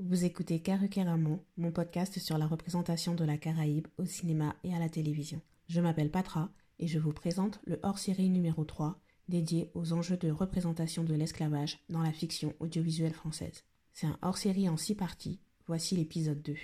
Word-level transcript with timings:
Vous 0.00 0.24
écoutez 0.24 0.58
Karukeramon, 0.58 1.38
mon 1.56 1.70
podcast 1.70 2.18
sur 2.18 2.36
la 2.36 2.48
représentation 2.48 3.14
de 3.14 3.24
la 3.24 3.38
Caraïbe 3.38 3.86
au 3.96 4.06
cinéma 4.06 4.56
et 4.64 4.74
à 4.74 4.80
la 4.80 4.88
télévision. 4.88 5.40
Je 5.68 5.80
m'appelle 5.80 6.10
Patra 6.10 6.50
et 6.80 6.88
je 6.88 6.98
vous 6.98 7.12
présente 7.12 7.60
le 7.64 7.78
hors-série 7.84 8.28
numéro 8.28 8.64
3 8.64 8.98
dédié 9.28 9.70
aux 9.74 9.92
enjeux 9.92 10.16
de 10.16 10.32
représentation 10.32 11.04
de 11.04 11.14
l'esclavage 11.14 11.78
dans 11.90 12.02
la 12.02 12.10
fiction 12.10 12.54
audiovisuelle 12.58 13.14
française. 13.14 13.62
C'est 13.92 14.08
un 14.08 14.18
hors-série 14.20 14.68
en 14.68 14.76
six 14.76 14.96
parties. 14.96 15.38
Voici 15.68 15.94
l'épisode 15.94 16.42
2. 16.42 16.56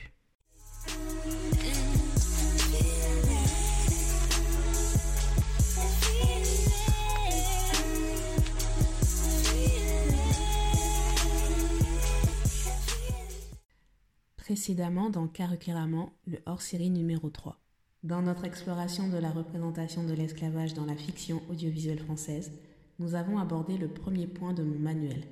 Précédemment 14.50 15.11
dans 15.11 15.29
Karukéraman, 15.29 16.11
le 16.27 16.39
hors-série 16.45 16.91
numéro 16.91 17.31
3. 17.31 17.57
Dans 18.03 18.21
notre 18.21 18.45
exploration 18.45 19.08
de 19.08 19.17
la 19.17 19.31
représentation 19.31 20.03
de 20.03 20.13
l'esclavage 20.13 20.75
dans 20.75 20.86
la 20.86 20.96
fiction 20.96 21.41
audiovisuelle 21.49 22.00
française, 22.00 22.50
nous 22.99 23.14
avons 23.14 23.39
abordé 23.39 23.79
le 23.79 23.86
premier 23.86 24.27
point 24.27 24.53
de 24.53 24.64
mon 24.64 24.77
manuel, 24.77 25.22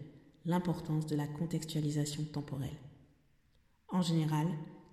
l'importance 0.45 1.07
de 1.07 1.17
la 1.17 1.27
contextualisation 1.27 2.23
temporelle. 2.33 2.79
En 3.89 4.03
général, 4.03 4.47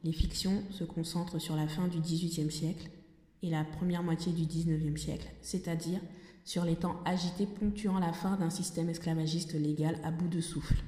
les 0.04 0.12
fictions 0.12 0.64
se 0.72 0.86
concentrent 0.86 1.40
sur 1.40 1.55
la 1.55 1.68
fin 1.68 1.88
du 1.88 2.00
XVIIIe 2.00 2.52
siècle 2.52 2.90
et 3.44 3.52
la 3.52 3.64
première 3.64 4.02
moitié 4.02 4.34
du 4.34 4.48
XIXe 4.48 5.00
siècle, 5.00 5.32
c'est-à-dire 5.44 6.02
sur 6.46 6.66
les 6.66 6.78
temps 6.78 7.00
agités 7.05 7.46
ponctuant 7.46 8.00
la 8.00 8.12
fin 8.12 8.38
d'un 8.38 8.50
système 8.50 8.90
esclavagiste 8.90 9.54
légal 9.54 10.00
à 10.04 10.10
bout 10.10 10.30
de 10.30 10.42
souffle. 10.42 10.84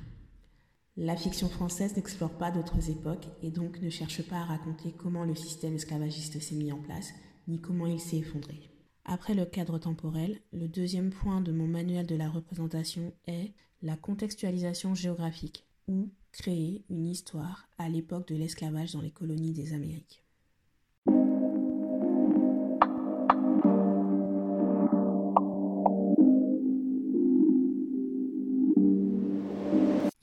La 1.00 1.16
fiction 1.16 1.48
française 1.48 1.96
n'explore 1.96 2.32
pas 2.32 2.50
d'autres 2.50 2.90
époques 2.90 3.28
et 3.44 3.52
donc 3.52 3.80
ne 3.84 3.90
cherche 3.92 4.24
pas 4.24 4.38
à 4.38 4.46
raconter 4.46 4.92
comment 4.98 5.26
le 5.26 5.36
système 5.36 5.76
esclavagiste 5.76 6.40
s'est 6.40 6.56
mis 6.56 6.72
en 6.72 6.82
place, 6.82 7.14
ni 7.48 7.62
comment 7.62 7.86
il 7.86 8.00
s'est 8.00 8.18
effondré. 8.18 8.72
Après 9.06 9.36
le 9.36 9.46
cadre 9.46 9.78
temporel, 9.78 10.42
le 10.52 10.68
deuxième 10.68 11.12
point 11.12 11.40
de 11.40 11.52
mon 11.52 11.68
manuel 11.68 12.08
de 12.08 12.16
la 12.16 12.28
représentation 12.28 13.14
est 13.28 13.54
la 13.84 13.96
contextualisation 13.96 14.96
géographique, 14.96 15.68
ou 15.88 16.10
créer 16.32 16.84
une 16.90 17.06
histoire 17.06 17.70
à 17.78 17.90
l'époque 17.90 18.28
de 18.30 18.36
l'esclavage 18.36 18.94
dans 18.94 19.02
les 19.02 19.12
colonies 19.12 19.54
des 19.54 19.74
Amériques. 19.74 20.24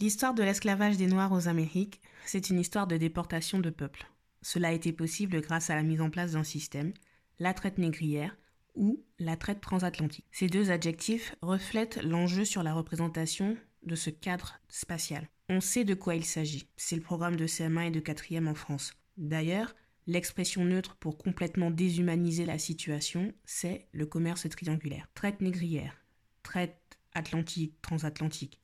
L'histoire 0.05 0.35
de 0.35 0.43
l'esclavage 0.43 0.99
des 0.99 1.07
Noirs 1.07 1.33
aux 1.33 1.49
Amériques, 1.49 2.03
c'est 2.27 2.51
une 2.51 2.61
histoire 2.61 2.87
de 2.87 2.99
déportation 2.99 3.59
de 3.59 3.71
peuples. 3.71 4.07
Cela 4.43 4.69
a 4.69 4.73
été 4.73 4.93
possible 4.93 5.41
grâce 5.41 5.71
à 5.71 5.77
la 5.77 5.83
mise 5.83 6.03
en 6.03 6.11
place 6.11 6.33
d'un 6.33 6.45
système, 6.45 6.93
la 7.39 7.55
traite 7.55 7.79
négrière 7.79 8.37
ou 8.75 9.03
la 9.19 9.39
traite 9.39 9.63
transatlantique. 9.63 10.27
Ces 10.31 10.49
deux 10.49 10.71
adjectifs 10.71 11.35
reflètent 11.41 12.03
l'enjeu 12.03 12.45
sur 12.45 12.63
la 12.63 12.75
représentation 12.75 13.57
de 13.83 13.95
ce 13.95 14.11
cadre 14.11 14.61
spatial. 14.69 15.31
On 15.49 15.63
sait 15.63 15.85
de 15.85 15.95
quoi 15.95 16.17
il 16.17 16.27
s'agit. 16.27 16.69
C'est 16.77 16.97
le 16.97 17.01
programme 17.01 17.37
de 17.37 17.47
CM1 17.47 17.87
et 17.87 17.91
de 17.91 18.01
4e 18.01 18.47
en 18.47 18.55
France. 18.55 18.93
D'ailleurs, 19.17 19.75
l'expression 20.07 20.67
neutre 20.67 20.97
pour 20.97 21.17
complètement 21.17 21.71
déshumaniser 21.71 22.45
la 22.45 22.59
situation, 22.59 23.33
c'est 23.47 23.89
le 23.93 24.05
commerce 24.05 24.47
triangulaire. 24.51 25.09
Traite 25.15 25.41
négrière, 25.41 25.97
traite 26.43 26.99
atlantique, 27.15 27.81
transatlantique 27.81 28.61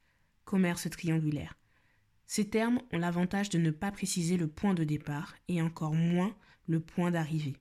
commerce 0.50 0.90
triangulaire. 0.90 1.56
Ces 2.26 2.48
termes 2.48 2.80
ont 2.92 2.98
l'avantage 2.98 3.50
de 3.50 3.58
ne 3.58 3.70
pas 3.70 3.92
préciser 3.92 4.36
le 4.36 4.48
point 4.48 4.74
de 4.74 4.82
départ 4.82 5.36
et 5.46 5.62
encore 5.62 5.94
moins 5.94 6.34
le 6.66 6.80
point 6.80 7.12
d'arrivée. 7.12 7.54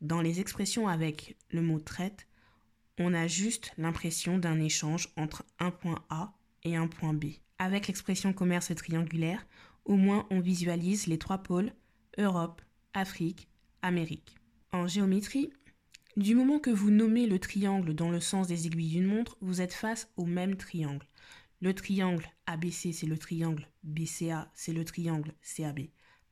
Dans 0.00 0.20
les 0.20 0.38
expressions 0.38 0.86
avec 0.86 1.36
le 1.50 1.62
mot 1.62 1.80
traite, 1.80 2.28
on 2.96 3.12
a 3.12 3.26
juste 3.26 3.72
l'impression 3.76 4.38
d'un 4.38 4.60
échange 4.60 5.08
entre 5.16 5.44
un 5.58 5.72
point 5.72 6.04
A 6.10 6.32
et 6.62 6.76
un 6.76 6.86
point 6.86 7.12
B. 7.12 7.24
Avec 7.58 7.88
l'expression 7.88 8.32
commerce 8.32 8.72
triangulaire, 8.72 9.44
au 9.84 9.96
moins 9.96 10.28
on 10.30 10.38
visualise 10.38 11.08
les 11.08 11.18
trois 11.18 11.38
pôles 11.38 11.72
Europe, 12.18 12.62
Afrique, 12.94 13.48
Amérique. 13.82 14.36
En 14.70 14.86
géométrie, 14.86 15.52
du 16.16 16.36
moment 16.36 16.60
que 16.60 16.70
vous 16.70 16.92
nommez 16.92 17.26
le 17.26 17.40
triangle 17.40 17.94
dans 17.94 18.10
le 18.10 18.20
sens 18.20 18.46
des 18.46 18.68
aiguilles 18.68 18.90
d'une 18.90 19.06
montre, 19.06 19.36
vous 19.40 19.60
êtes 19.60 19.74
face 19.74 20.08
au 20.16 20.24
même 20.24 20.56
triangle. 20.56 21.04
Le 21.62 21.74
triangle 21.74 22.26
ABC, 22.46 22.90
c'est 22.92 23.06
le 23.06 23.18
triangle 23.18 23.68
BCA, 23.82 24.50
c'est 24.54 24.72
le 24.72 24.82
triangle 24.82 25.34
CAB. 25.42 25.80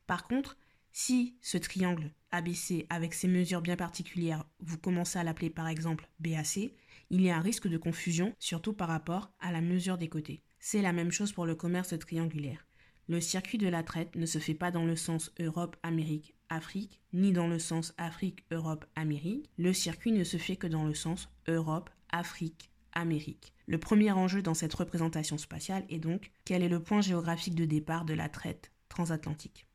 Par 0.07 0.27
contre, 0.27 0.57
si 0.91 1.37
ce 1.43 1.59
triangle 1.59 2.15
ABC, 2.31 2.87
avec 2.89 3.13
ses 3.13 3.29
mesures 3.29 3.61
bien 3.61 3.77
particulières, 3.77 4.47
vous 4.61 4.79
commencez 4.79 5.19
à 5.19 5.25
l'appeler 5.25 5.51
par 5.51 5.69
exemple 5.69 6.09
BAC, 6.19 6.71
il 7.11 7.21
y 7.21 7.29
a 7.29 7.37
un 7.37 7.43
risque 7.43 7.69
de 7.69 7.77
confusion, 7.77 8.35
surtout 8.39 8.73
par 8.73 8.89
rapport 8.89 9.31
à 9.39 9.53
la 9.53 9.61
mesure 9.61 9.99
des 9.99 10.09
côtés. 10.09 10.43
C'est 10.61 10.81
la 10.81 10.95
même 10.95 11.13
chose 11.13 11.33
pour 11.33 11.45
le 11.45 11.55
commerce 11.55 11.99
triangulaire. 11.99 12.67
Le 13.07 13.21
circuit 13.21 13.59
de 13.59 13.69
la 13.69 13.83
traite 13.83 14.17
ne 14.17 14.25
se 14.25 14.39
fait 14.39 14.55
pas 14.55 14.71
dans 14.71 14.87
le 14.87 14.97
sens 14.97 15.31
Europe, 15.39 15.77
Amérique, 15.83 16.37
Afrique, 16.49 17.03
ni 17.13 17.33
dans 17.33 17.49
le 17.49 17.59
sens 17.59 17.93
Afrique, 17.99 18.47
Europe, 18.51 18.87
Amérique. 18.95 19.51
Le 19.59 19.75
circuit 19.75 20.13
ne 20.13 20.25
se 20.25 20.39
fait 20.39 20.57
que 20.57 20.67
dans 20.67 20.87
le 20.87 20.95
sens 20.95 21.29
Europe, 21.47 21.91
Afrique, 22.09 22.71
Amérique. 22.93 23.53
Le 23.69 23.77
premier 23.77 24.11
enjeu 24.13 24.41
dans 24.41 24.55
cette 24.55 24.73
représentation 24.73 25.37
spatiale 25.37 25.85
est 25.91 25.99
donc 25.99 26.31
quel 26.47 26.63
est 26.63 26.71
le 26.71 26.83
point 26.83 27.03
géographique 27.03 27.55
de 27.55 27.67
départ 27.67 28.07
de 28.07 28.15
la 28.15 28.31
traite 28.31 28.73
transatlantique? 28.89 29.67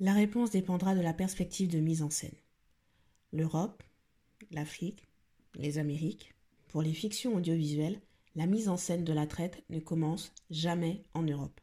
La 0.00 0.14
réponse 0.14 0.50
dépendra 0.50 0.96
de 0.96 1.00
la 1.00 1.12
perspective 1.12 1.68
de 1.68 1.78
mise 1.78 2.02
en 2.02 2.10
scène. 2.10 2.34
L'Europe, 3.32 3.84
l'Afrique, 4.50 5.06
les 5.54 5.78
Amériques. 5.78 6.34
Pour 6.66 6.82
les 6.82 6.92
fictions 6.92 7.36
audiovisuelles, 7.36 8.00
la 8.34 8.46
mise 8.46 8.68
en 8.68 8.76
scène 8.76 9.04
de 9.04 9.12
la 9.12 9.28
traite 9.28 9.62
ne 9.70 9.78
commence 9.78 10.34
jamais 10.50 11.04
en 11.14 11.22
Europe. 11.22 11.60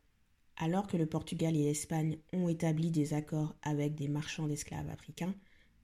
Alors 0.55 0.87
que 0.87 0.95
le 0.95 1.05
Portugal 1.05 1.53
et 1.57 1.65
l'Espagne 1.65 2.17
ont 2.31 2.47
établi 2.47 2.91
des 2.91 3.13
accords 3.13 3.57
avec 3.61 3.93
des 3.93 4.07
marchands 4.07 4.47
d'esclaves 4.47 4.89
africains 4.89 5.35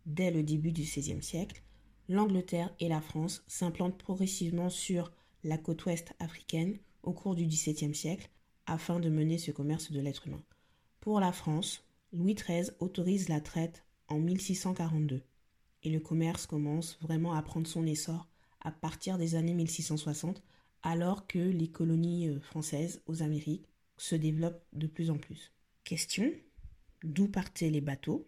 dès 0.06 0.32
le 0.32 0.44
début 0.44 0.72
du 0.72 0.84
XVIe 0.84 1.22
siècle, 1.22 1.62
l'Angleterre 2.08 2.74
et 2.80 2.88
la 2.88 3.02
France 3.02 3.44
s'implantent 3.48 3.98
progressivement 3.98 4.70
sur 4.70 5.12
la 5.44 5.58
côte 5.58 5.86
ouest 5.86 6.14
africaine 6.20 6.78
au 7.04 7.14
cours 7.14 7.36
du 7.36 7.46
XVIIe 7.46 7.96
siècle 7.96 8.30
afin 8.66 9.00
de 9.00 9.10
mener 9.10 9.38
ce 9.38 9.52
commerce 9.52 9.92
de 9.92 10.00
l'être 10.00 10.28
humain. 10.28 10.44
Pour 11.00 11.20
la 11.20 11.32
France, 11.32 11.84
Louis 12.12 12.36
XIII 12.36 12.72
autorise 12.80 13.30
la 13.30 13.42
traite 13.42 13.84
en 14.08 14.20
1642 14.20 15.22
et 15.84 15.90
le 15.90 16.00
commerce 16.00 16.46
commence 16.46 16.98
vraiment 17.02 17.34
à 17.34 17.42
prendre 17.42 17.68
son 17.68 17.86
essor 17.86 18.28
à 18.62 18.72
partir 18.72 19.18
des 19.18 19.36
années 19.36 19.54
1660 19.54 20.42
alors 20.84 21.28
que 21.28 21.40
les 21.40 21.68
colonies 21.68 22.30
euh, 22.30 22.40
françaises 22.40 23.02
aux 23.06 23.22
Amériques 23.22 23.68
se 23.98 24.16
développent 24.16 24.64
de 24.74 24.88
plus 24.88 25.10
en 25.10 25.18
plus. 25.18 25.54
Question 25.84 26.32
D'où 27.04 27.28
partaient 27.28 27.70
les 27.70 27.82
bateaux? 27.82 28.28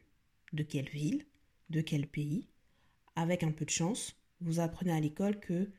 De 0.53 0.63
quelle 0.63 0.89
ville? 0.89 1.25
De 1.69 1.81
quel 1.81 2.07
pays? 2.07 2.47
Avec 3.15 3.43
un 3.43 3.51
peu 3.51 3.65
de 3.65 3.69
chance, 3.69 4.15
vous 4.39 4.59
apprenez 4.59 4.91
à 4.91 4.99
l'école 4.99 5.39
que 5.39 5.69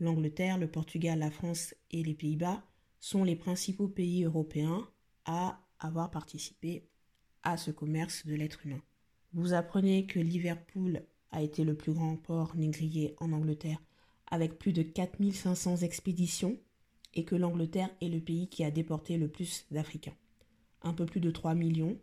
l'Angleterre, 0.00 0.58
le 0.58 0.70
Portugal, 0.70 1.18
la 1.18 1.30
France 1.30 1.74
et 1.90 2.02
les 2.02 2.14
Pays-Bas 2.14 2.62
sont 2.98 3.24
les 3.24 3.36
principaux 3.36 3.88
pays 3.88 4.24
européens 4.24 4.88
à 5.24 5.60
avoir 5.78 6.10
participé 6.10 6.88
à 7.42 7.56
ce 7.56 7.70
commerce 7.70 8.26
de 8.26 8.34
l'être 8.34 8.66
humain. 8.66 8.82
Vous 9.32 9.52
apprenez 9.52 10.06
que 10.06 10.18
Liverpool 10.18 11.02
a 11.30 11.42
été 11.42 11.64
le 11.64 11.74
plus 11.74 11.92
grand 11.92 12.16
port 12.16 12.56
négrier 12.56 13.14
en 13.18 13.32
Angleterre 13.32 13.80
avec 14.26 14.58
plus 14.58 14.72
de 14.72 14.82
4500 14.82 15.78
expéditions 15.78 16.58
et 17.14 17.24
que 17.24 17.34
l'Angleterre 17.36 17.90
est 18.00 18.08
le 18.08 18.20
pays 18.20 18.48
qui 18.48 18.64
a 18.64 18.70
déporté 18.70 19.16
le 19.16 19.28
plus 19.28 19.66
d'Africains. 19.70 20.16
Un 20.82 20.94
peu 20.94 21.06
plus 21.06 21.20
de 21.20 21.30
3 21.30 21.54
millions. 21.54 21.98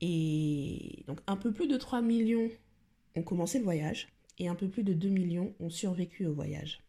Et 0.00 1.04
donc 1.06 1.20
un 1.26 1.36
peu 1.36 1.52
plus 1.52 1.66
de 1.66 1.76
3 1.76 2.02
millions 2.02 2.48
ont 3.16 3.22
commencé 3.22 3.58
le 3.58 3.64
voyage 3.64 4.08
et 4.38 4.48
un 4.48 4.54
peu 4.54 4.68
plus 4.68 4.84
de 4.84 4.92
2 4.92 5.08
millions 5.08 5.54
ont 5.58 5.70
survécu 5.70 6.26
au 6.26 6.34
voyage. 6.34 6.80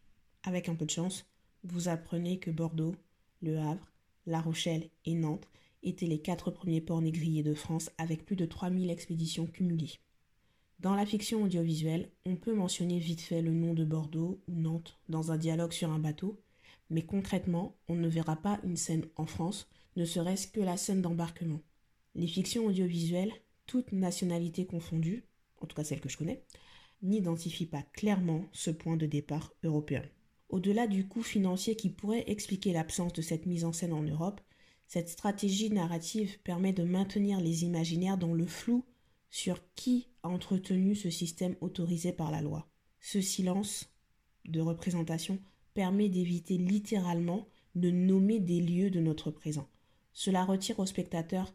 Avec 0.42 0.70
un 0.70 0.74
peu 0.74 0.86
de 0.86 0.90
chance, 0.90 1.26
vous 1.64 1.88
apprenez 1.88 2.38
que 2.38 2.50
Bordeaux, 2.50 2.94
Le 3.42 3.58
Havre, 3.58 3.92
La 4.26 4.40
Rochelle 4.40 4.88
et 5.04 5.14
Nantes 5.14 5.46
étaient 5.82 6.06
les 6.06 6.20
quatre 6.20 6.50
premiers 6.50 6.80
ports 6.80 7.02
négriers 7.02 7.42
de 7.42 7.52
France 7.52 7.90
avec 7.98 8.24
plus 8.24 8.36
de 8.36 8.46
3000 8.46 8.90
expéditions 8.90 9.46
cumulées. 9.46 9.98
Dans 10.78 10.94
la 10.94 11.04
fiction 11.04 11.42
audiovisuelle, 11.42 12.10
on 12.24 12.36
peut 12.36 12.54
mentionner 12.54 12.98
vite 12.98 13.20
fait 13.20 13.42
le 13.42 13.52
nom 13.52 13.74
de 13.74 13.84
Bordeaux 13.84 14.40
ou 14.48 14.54
Nantes 14.54 14.98
dans 15.10 15.30
un 15.30 15.36
dialogue 15.36 15.72
sur 15.72 15.90
un 15.90 15.98
bateau, 15.98 16.40
mais 16.88 17.02
concrètement, 17.02 17.76
on 17.88 17.94
ne 17.94 18.08
verra 18.08 18.36
pas 18.36 18.60
une 18.64 18.78
scène 18.78 19.06
en 19.16 19.26
France, 19.26 19.68
ne 19.96 20.06
serait-ce 20.06 20.48
que 20.48 20.60
la 20.60 20.78
scène 20.78 21.02
d'embarquement. 21.02 21.60
Les 22.14 22.26
fictions 22.26 22.64
audiovisuelles, 22.64 23.32
toutes 23.66 23.92
nationalités 23.92 24.64
confondues, 24.64 25.24
en 25.60 25.66
tout 25.66 25.76
cas 25.76 25.84
celles 25.84 26.00
que 26.00 26.08
je 26.08 26.16
connais, 26.16 26.42
n'identifient 27.02 27.66
pas 27.66 27.82
clairement 27.92 28.46
ce 28.52 28.70
point 28.70 28.96
de 28.96 29.06
départ 29.06 29.52
européen. 29.62 30.02
Au-delà 30.50 30.86
du 30.86 31.08
coût 31.08 31.22
financier 31.22 31.76
qui 31.76 31.90
pourrait 31.90 32.24
expliquer 32.26 32.72
l'absence 32.72 33.12
de 33.12 33.22
cette 33.22 33.46
mise 33.46 33.64
en 33.64 33.72
scène 33.72 33.92
en 33.92 34.02
Europe, 34.02 34.40
Cette 34.90 35.08
stratégie 35.08 35.70
narrative 35.70 36.40
permet 36.40 36.72
de 36.72 36.82
maintenir 36.82 37.40
les 37.40 37.62
imaginaires 37.62 38.18
dans 38.18 38.34
le 38.34 38.44
flou 38.44 38.84
sur 39.30 39.60
qui 39.76 40.08
a 40.24 40.28
entretenu 40.28 40.96
ce 40.96 41.10
système 41.10 41.54
autorisé 41.60 42.12
par 42.12 42.32
la 42.32 42.42
loi. 42.42 42.68
Ce 42.98 43.20
silence 43.20 43.88
de 44.46 44.60
représentation 44.60 45.38
permet 45.74 46.08
d'éviter 46.08 46.58
littéralement 46.58 47.46
de 47.76 47.92
nommer 47.92 48.40
des 48.40 48.60
lieux 48.60 48.90
de 48.90 48.98
notre 48.98 49.30
présent. 49.30 49.68
Cela 50.12 50.44
retire 50.44 50.80
au 50.80 50.86
spectateur, 50.86 51.54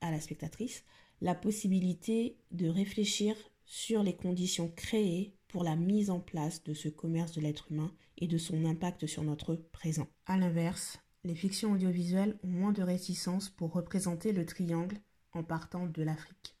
à 0.00 0.10
la 0.10 0.18
spectatrice, 0.18 0.82
la 1.20 1.34
possibilité 1.34 2.38
de 2.50 2.66
réfléchir 2.66 3.36
sur 3.66 4.02
les 4.02 4.16
conditions 4.16 4.72
créées 4.74 5.34
pour 5.50 5.64
la 5.64 5.76
mise 5.76 6.10
en 6.10 6.20
place 6.20 6.62
de 6.64 6.74
ce 6.74 6.88
commerce 6.88 7.32
de 7.32 7.40
l'être 7.40 7.70
humain 7.70 7.92
et 8.18 8.26
de 8.26 8.38
son 8.38 8.64
impact 8.64 9.06
sur 9.06 9.22
notre 9.22 9.54
présent. 9.54 10.08
A 10.26 10.38
l'inverse, 10.38 10.98
les 11.24 11.34
fictions 11.34 11.72
audiovisuelles 11.72 12.38
ont 12.44 12.48
moins 12.48 12.72
de 12.72 12.82
réticence 12.82 13.50
pour 13.50 13.72
représenter 13.72 14.32
le 14.32 14.46
triangle 14.46 14.98
en 15.32 15.42
partant 15.42 15.86
de 15.86 16.02
l'Afrique. 16.02 16.56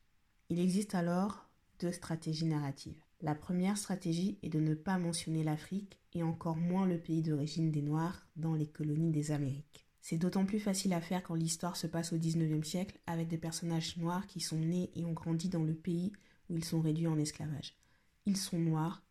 Il 0.48 0.58
existe 0.58 0.94
alors 0.94 1.48
deux 1.78 1.92
stratégies 1.92 2.46
narratives. 2.46 3.02
La 3.22 3.34
première 3.34 3.78
stratégie 3.78 4.38
est 4.42 4.48
de 4.48 4.60
ne 4.60 4.74
pas 4.74 4.98
mentionner 4.98 5.44
l'Afrique 5.44 5.98
et 6.12 6.22
encore 6.22 6.56
moins 6.56 6.86
le 6.86 6.98
pays 6.98 7.22
d'origine 7.22 7.70
des 7.70 7.82
Noirs 7.82 8.26
dans 8.36 8.54
les 8.54 8.66
colonies 8.66 9.12
des 9.12 9.30
Amériques. 9.30 9.86
C'est 10.00 10.16
d'autant 10.16 10.46
plus 10.46 10.60
facile 10.60 10.94
à 10.94 11.00
faire 11.00 11.22
quand 11.22 11.34
l'histoire 11.34 11.76
se 11.76 11.86
passe 11.86 12.12
au 12.12 12.18
XIXe 12.18 12.66
siècle 12.66 12.98
avec 13.06 13.28
des 13.28 13.38
personnages 13.38 13.96
noirs 13.98 14.26
qui 14.26 14.40
sont 14.40 14.58
nés 14.58 14.90
et 14.94 15.04
ont 15.04 15.12
grandi 15.12 15.48
dans 15.48 15.62
le 15.62 15.74
pays 15.74 16.12
où 16.48 16.56
ils 16.56 16.64
sont 16.64 16.80
réduits 16.80 17.06
en 17.06 17.18
esclavage. 17.18 17.79
Ils 18.26 18.36
sont 18.36 18.58
noirs, 18.58 19.02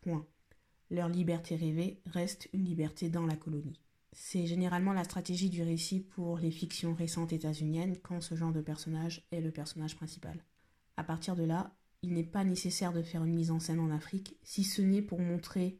point. 0.00 0.26
Leur 0.90 1.08
liberté 1.08 1.56
rêvée 1.56 2.00
reste 2.06 2.48
une 2.52 2.64
liberté 2.64 3.08
dans 3.08 3.26
la 3.26 3.36
colonie. 3.36 3.80
C'est 4.12 4.46
généralement 4.46 4.92
la 4.92 5.04
stratégie 5.04 5.48
du 5.48 5.62
récit 5.62 6.00
pour 6.00 6.38
les 6.38 6.50
fictions 6.50 6.94
récentes 6.94 7.32
états-uniennes 7.32 7.96
quand 8.02 8.20
ce 8.20 8.34
genre 8.34 8.52
de 8.52 8.60
personnage 8.60 9.26
est 9.32 9.40
le 9.40 9.50
personnage 9.50 9.96
principal. 9.96 10.44
À 10.96 11.04
partir 11.04 11.34
de 11.34 11.44
là, 11.44 11.74
il 12.02 12.12
n'est 12.12 12.22
pas 12.22 12.44
nécessaire 12.44 12.92
de 12.92 13.02
faire 13.02 13.24
une 13.24 13.34
mise 13.34 13.50
en 13.50 13.60
scène 13.60 13.80
en 13.80 13.90
Afrique, 13.90 14.36
si 14.42 14.64
ce 14.64 14.82
n'est 14.82 15.02
pour 15.02 15.20
montrer 15.20 15.78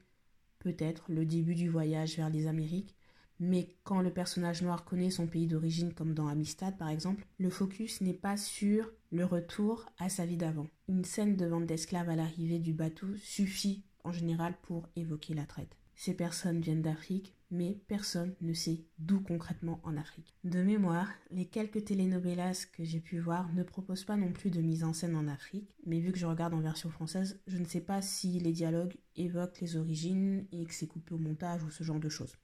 peut-être 0.61 1.11
le 1.11 1.27
début 1.27 1.55
du 1.55 1.69
voyage 1.69 2.17
vers 2.17 2.31
les 2.31 2.47
Amériques, 2.47 2.97
mais 3.43 3.75
quand 3.83 4.01
le 4.01 4.13
personnage 4.13 4.63
noir 4.63 4.85
connaît 4.85 5.11
son 5.11 5.27
pays 5.27 5.49
d'origine, 5.49 5.93
comme 5.93 6.15
dans 6.15 6.29
Amistad 6.29 6.79
par 6.79 6.89
exemple, 6.89 7.27
le 7.39 7.51
focus 7.51 8.01
n'est 8.01 8.15
pas 8.15 8.37
sur 8.37 8.89
le 9.11 9.25
retour 9.25 9.85
à 9.99 10.09
sa 10.09 10.25
vie 10.25 10.37
d'avant. 10.37 10.69
Une 10.89 11.05
scène 11.05 11.35
de 11.35 11.47
vente 11.47 11.67
d'esclaves 11.67 12.09
à 12.09 12.15
l'arrivée 12.15 12.61
du 12.61 12.73
bateau 12.73 13.09
suffit 13.17 13.83
en 14.05 14.13
général 14.13 14.55
pour 14.63 14.89
évoquer 14.95 15.35
la 15.35 15.45
traite. 15.45 15.77
Ces 15.97 16.15
personnes 16.15 16.61
viennent 16.61 16.83
d'Afrique, 16.83 17.35
mais 17.51 17.81
personne 17.89 18.33
ne 18.43 18.55
sait 18.55 18.85
d'où 19.01 19.21
concrètement 19.21 19.81
en 19.83 19.97
Afrique. 19.97 20.37
De 20.45 20.63
mémoire, 20.63 21.09
les 21.33 21.47
quelques 21.47 21.85
telenovelas 21.85 22.67
que 22.73 22.85
j'ai 22.85 23.01
pu 23.01 23.19
voir 23.19 23.53
ne 23.55 23.65
proposent 23.65 24.05
pas 24.05 24.17
non 24.17 24.33
plus 24.33 24.51
de 24.51 24.61
mise 24.61 24.85
en 24.85 24.93
scène 24.93 25.17
en 25.17 25.27
Afrique, 25.27 25.75
mais 25.85 25.99
vu 25.99 26.13
que 26.13 26.19
je 26.19 26.27
regarde 26.27 26.55
en 26.55 26.61
version 26.61 26.91
française, 26.91 27.41
je 27.49 27.59
ne 27.59 27.67
sais 27.67 27.81
pas 27.81 28.03
si 28.03 28.39
les 28.39 28.53
dialogues 28.53 28.97
évoquent 29.17 29.61
les 29.61 29.77
origines 29.77 30.47
et 30.53 30.65
que 30.65 30.75
c'est 30.75 30.87
coupé 30.87 31.13
au 31.13 31.19
montage 31.19 31.65
ou 31.65 31.71
ce 31.71 31.83
genre 31.83 32.01
de 32.01 32.09
choses. 32.09 32.37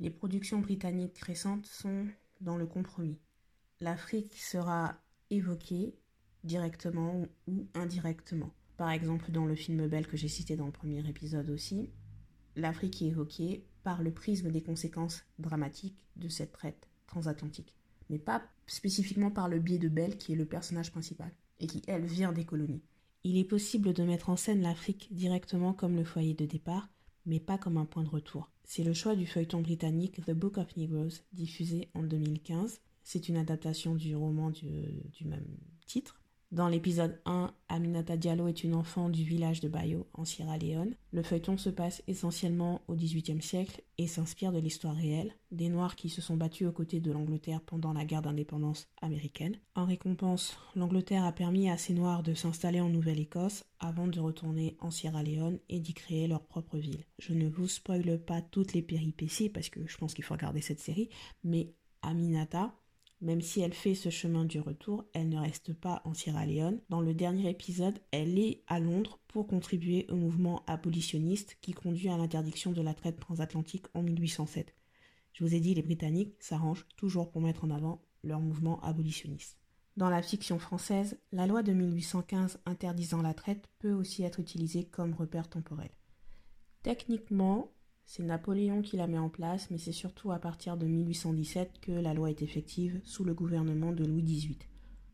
Les 0.00 0.08
productions 0.08 0.60
britanniques 0.60 1.18
récentes 1.18 1.66
sont 1.66 2.06
dans 2.40 2.56
le 2.56 2.66
compromis. 2.66 3.18
L'Afrique 3.80 4.34
sera 4.34 4.96
évoquée 5.28 5.94
directement 6.42 7.26
ou 7.46 7.66
indirectement. 7.74 8.50
Par 8.78 8.90
exemple, 8.90 9.30
dans 9.30 9.44
le 9.44 9.54
film 9.54 9.86
Belle 9.88 10.06
que 10.06 10.16
j'ai 10.16 10.28
cité 10.28 10.56
dans 10.56 10.64
le 10.64 10.72
premier 10.72 11.06
épisode 11.06 11.50
aussi, 11.50 11.90
l'Afrique 12.56 13.02
est 13.02 13.08
évoquée 13.08 13.66
par 13.82 14.02
le 14.02 14.10
prisme 14.10 14.50
des 14.50 14.62
conséquences 14.62 15.22
dramatiques 15.38 16.02
de 16.16 16.28
cette 16.28 16.52
traite 16.52 16.88
transatlantique, 17.06 17.74
mais 18.08 18.18
pas 18.18 18.42
spécifiquement 18.66 19.30
par 19.30 19.48
le 19.48 19.58
biais 19.58 19.78
de 19.78 19.88
Belle 19.88 20.16
qui 20.16 20.32
est 20.32 20.36
le 20.36 20.46
personnage 20.46 20.92
principal 20.92 21.30
et 21.58 21.66
qui, 21.66 21.82
elle, 21.86 22.06
vient 22.06 22.32
des 22.32 22.46
colonies. 22.46 22.82
Il 23.22 23.36
est 23.36 23.44
possible 23.44 23.92
de 23.92 24.02
mettre 24.02 24.30
en 24.30 24.36
scène 24.36 24.62
l'Afrique 24.62 25.08
directement 25.12 25.74
comme 25.74 25.96
le 25.96 26.04
foyer 26.04 26.32
de 26.32 26.46
départ, 26.46 26.88
mais 27.26 27.38
pas 27.38 27.58
comme 27.58 27.76
un 27.76 27.84
point 27.84 28.02
de 28.02 28.08
retour. 28.08 28.49
C'est 28.64 28.84
le 28.84 28.92
choix 28.92 29.16
du 29.16 29.26
feuilleton 29.26 29.60
britannique 29.60 30.24
The 30.24 30.32
Book 30.32 30.58
of 30.58 30.76
Negroes, 30.76 31.22
diffusé 31.32 31.88
en 31.94 32.02
2015. 32.02 32.80
C'est 33.02 33.28
une 33.28 33.36
adaptation 33.36 33.94
du 33.94 34.14
roman 34.14 34.50
du, 34.50 35.02
du 35.12 35.24
même 35.24 35.56
titre. 35.86 36.20
Dans 36.52 36.66
l'épisode 36.66 37.20
1, 37.26 37.54
Aminata 37.68 38.16
Diallo 38.16 38.48
est 38.48 38.64
une 38.64 38.74
enfant 38.74 39.08
du 39.08 39.22
village 39.22 39.60
de 39.60 39.68
Bayo, 39.68 40.08
en 40.14 40.24
Sierra 40.24 40.58
Leone. 40.58 40.96
Le 41.12 41.22
feuilleton 41.22 41.56
se 41.56 41.70
passe 41.70 42.02
essentiellement 42.08 42.82
au 42.88 42.96
XVIIIe 42.96 43.40
siècle 43.40 43.82
et 43.98 44.08
s'inspire 44.08 44.50
de 44.50 44.58
l'histoire 44.58 44.96
réelle, 44.96 45.32
des 45.52 45.68
Noirs 45.68 45.94
qui 45.94 46.08
se 46.08 46.20
sont 46.20 46.36
battus 46.36 46.66
aux 46.66 46.72
côtés 46.72 46.98
de 46.98 47.12
l'Angleterre 47.12 47.60
pendant 47.60 47.92
la 47.92 48.04
guerre 48.04 48.22
d'indépendance 48.22 48.88
américaine. 49.00 49.58
En 49.76 49.84
récompense, 49.84 50.58
l'Angleterre 50.74 51.24
a 51.24 51.30
permis 51.30 51.70
à 51.70 51.76
ces 51.76 51.94
Noirs 51.94 52.24
de 52.24 52.34
s'installer 52.34 52.80
en 52.80 52.88
Nouvelle-Écosse 52.88 53.64
avant 53.78 54.08
de 54.08 54.18
retourner 54.18 54.76
en 54.80 54.90
Sierra 54.90 55.22
Leone 55.22 55.60
et 55.68 55.78
d'y 55.78 55.94
créer 55.94 56.26
leur 56.26 56.42
propre 56.42 56.78
ville. 56.78 57.04
Je 57.20 57.32
ne 57.32 57.48
vous 57.48 57.68
spoile 57.68 58.18
pas 58.18 58.42
toutes 58.42 58.72
les 58.72 58.82
péripéties 58.82 59.50
parce 59.50 59.68
que 59.68 59.86
je 59.86 59.96
pense 59.98 60.14
qu'il 60.14 60.24
faut 60.24 60.34
regarder 60.34 60.62
cette 60.62 60.80
série, 60.80 61.10
mais 61.44 61.74
Aminata, 62.02 62.74
même 63.20 63.40
si 63.42 63.60
elle 63.60 63.74
fait 63.74 63.94
ce 63.94 64.08
chemin 64.08 64.44
du 64.44 64.60
retour, 64.60 65.04
elle 65.12 65.28
ne 65.28 65.38
reste 65.38 65.74
pas 65.74 66.00
en 66.04 66.14
Sierra 66.14 66.46
Leone. 66.46 66.80
Dans 66.88 67.00
le 67.00 67.12
dernier 67.12 67.50
épisode, 67.50 67.98
elle 68.10 68.38
est 68.38 68.62
à 68.66 68.80
Londres 68.80 69.18
pour 69.28 69.46
contribuer 69.46 70.06
au 70.08 70.16
mouvement 70.16 70.64
abolitionniste 70.66 71.58
qui 71.60 71.72
conduit 71.72 72.08
à 72.08 72.16
l'interdiction 72.16 72.72
de 72.72 72.82
la 72.82 72.94
traite 72.94 73.20
transatlantique 73.20 73.86
en 73.94 74.02
1807. 74.02 74.74
Je 75.32 75.44
vous 75.44 75.54
ai 75.54 75.60
dit, 75.60 75.74
les 75.74 75.82
Britanniques 75.82 76.34
s'arrangent 76.40 76.86
toujours 76.96 77.30
pour 77.30 77.42
mettre 77.42 77.64
en 77.64 77.70
avant 77.70 78.02
leur 78.22 78.40
mouvement 78.40 78.80
abolitionniste. 78.80 79.58
Dans 79.96 80.08
la 80.08 80.22
fiction 80.22 80.58
française, 80.58 81.18
la 81.32 81.46
loi 81.46 81.62
de 81.62 81.72
1815 81.72 82.60
interdisant 82.64 83.22
la 83.22 83.34
traite 83.34 83.68
peut 83.78 83.92
aussi 83.92 84.22
être 84.22 84.40
utilisée 84.40 84.84
comme 84.84 85.12
repère 85.12 85.48
temporel. 85.48 85.90
Techniquement, 86.82 87.72
c'est 88.10 88.24
Napoléon 88.24 88.82
qui 88.82 88.96
la 88.96 89.06
met 89.06 89.18
en 89.18 89.28
place, 89.28 89.70
mais 89.70 89.78
c'est 89.78 89.92
surtout 89.92 90.32
à 90.32 90.40
partir 90.40 90.76
de 90.76 90.84
1817 90.84 91.78
que 91.80 91.92
la 91.92 92.12
loi 92.12 92.28
est 92.28 92.42
effective 92.42 93.00
sous 93.04 93.22
le 93.22 93.34
gouvernement 93.34 93.92
de 93.92 94.04
Louis 94.04 94.24
XVIII. 94.24 94.58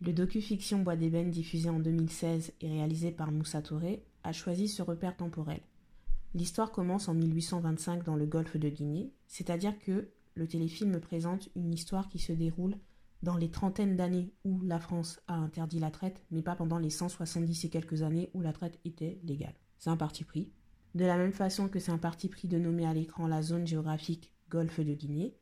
Le 0.00 0.14
docu-fiction 0.14 0.78
Bois 0.78 0.96
d'ébène 0.96 1.30
diffusé 1.30 1.68
en 1.68 1.78
2016 1.78 2.54
et 2.62 2.68
réalisé 2.70 3.10
par 3.10 3.32
Moussa 3.32 3.60
Touré 3.60 4.02
a 4.24 4.32
choisi 4.32 4.66
ce 4.66 4.80
repère 4.80 5.14
temporel. 5.14 5.60
L'histoire 6.32 6.72
commence 6.72 7.10
en 7.10 7.12
1825 7.12 8.02
dans 8.02 8.16
le 8.16 8.24
golfe 8.24 8.56
de 8.56 8.70
Guinée, 8.70 9.12
c'est-à-dire 9.26 9.78
que 9.78 10.08
le 10.34 10.48
téléfilm 10.48 10.98
présente 10.98 11.50
une 11.54 11.74
histoire 11.74 12.08
qui 12.08 12.18
se 12.18 12.32
déroule 12.32 12.78
dans 13.22 13.36
les 13.36 13.50
trentaines 13.50 13.96
d'années 13.96 14.32
où 14.46 14.62
la 14.62 14.80
France 14.80 15.20
a 15.28 15.34
interdit 15.34 15.80
la 15.80 15.90
traite, 15.90 16.24
mais 16.30 16.40
pas 16.40 16.56
pendant 16.56 16.78
les 16.78 16.88
170 16.88 17.62
et 17.62 17.68
quelques 17.68 18.00
années 18.00 18.30
où 18.32 18.40
la 18.40 18.54
traite 18.54 18.80
était 18.86 19.20
légale. 19.22 19.54
C'est 19.78 19.90
un 19.90 19.98
parti 19.98 20.24
pris, 20.24 20.50
de 20.96 21.04
la 21.04 21.18
même 21.18 21.32
façon 21.32 21.68
que 21.68 21.78
c'est 21.78 21.92
un 21.92 21.98
parti 21.98 22.28
pris 22.28 22.48
de 22.48 22.58
nommer 22.58 22.86
à 22.86 22.94
l'écran 22.94 23.26
la 23.26 23.42
zone 23.42 23.66
géographique 23.66 24.32
Golfe 24.48 24.80
de 24.80 24.94
Guinée. 24.94 25.36